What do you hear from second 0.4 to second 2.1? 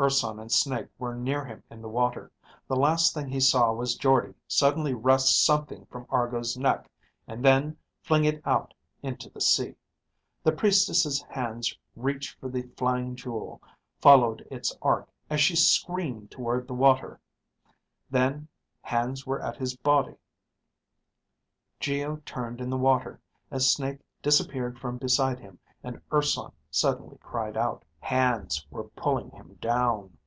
and Snake were near him in the